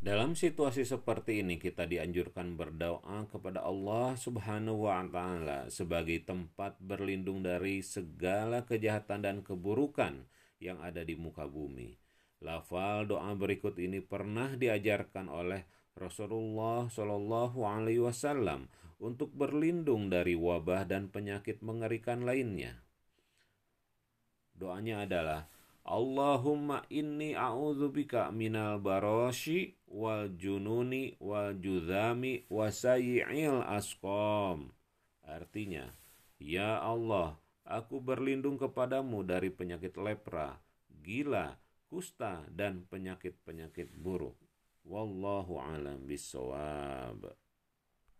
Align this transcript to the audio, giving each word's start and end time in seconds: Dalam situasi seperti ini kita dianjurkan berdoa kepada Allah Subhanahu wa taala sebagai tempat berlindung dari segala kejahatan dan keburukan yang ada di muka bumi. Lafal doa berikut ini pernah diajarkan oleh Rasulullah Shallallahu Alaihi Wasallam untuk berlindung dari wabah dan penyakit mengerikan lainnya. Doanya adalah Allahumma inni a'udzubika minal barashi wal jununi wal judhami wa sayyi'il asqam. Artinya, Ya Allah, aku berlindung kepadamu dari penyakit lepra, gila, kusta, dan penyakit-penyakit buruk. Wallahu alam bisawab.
Dalam 0.00 0.32
situasi 0.32 0.88
seperti 0.88 1.44
ini 1.44 1.60
kita 1.60 1.84
dianjurkan 1.84 2.56
berdoa 2.56 3.28
kepada 3.28 3.60
Allah 3.60 4.16
Subhanahu 4.16 4.88
wa 4.88 5.04
taala 5.04 5.68
sebagai 5.68 6.24
tempat 6.24 6.80
berlindung 6.80 7.44
dari 7.44 7.84
segala 7.84 8.64
kejahatan 8.64 9.20
dan 9.20 9.36
keburukan 9.44 10.24
yang 10.56 10.80
ada 10.80 11.04
di 11.04 11.20
muka 11.20 11.44
bumi. 11.44 12.00
Lafal 12.40 13.12
doa 13.12 13.28
berikut 13.36 13.76
ini 13.76 14.00
pernah 14.00 14.56
diajarkan 14.56 15.28
oleh 15.28 15.68
Rasulullah 15.92 16.88
Shallallahu 16.88 17.60
Alaihi 17.60 18.00
Wasallam 18.00 18.72
untuk 19.04 19.36
berlindung 19.36 20.08
dari 20.08 20.32
wabah 20.32 20.88
dan 20.88 21.12
penyakit 21.12 21.60
mengerikan 21.60 22.24
lainnya. 22.24 22.80
Doanya 24.56 25.04
adalah 25.04 25.59
Allahumma 25.90 26.86
inni 26.86 27.34
a'udzubika 27.34 28.30
minal 28.30 28.78
barashi 28.78 29.74
wal 29.90 30.30
jununi 30.38 31.18
wal 31.18 31.50
judhami 31.58 32.46
wa 32.46 32.70
sayyi'il 32.70 33.66
asqam. 33.66 34.70
Artinya, 35.26 35.90
Ya 36.38 36.78
Allah, 36.78 37.34
aku 37.66 37.98
berlindung 37.98 38.54
kepadamu 38.54 39.26
dari 39.26 39.50
penyakit 39.50 39.98
lepra, 39.98 40.62
gila, 41.02 41.58
kusta, 41.90 42.46
dan 42.54 42.86
penyakit-penyakit 42.86 43.90
buruk. 43.90 44.38
Wallahu 44.86 45.58
alam 45.58 46.06
bisawab. 46.06 47.34